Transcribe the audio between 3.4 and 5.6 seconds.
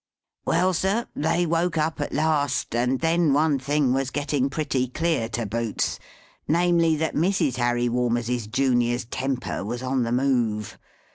thing was getting pretty clear to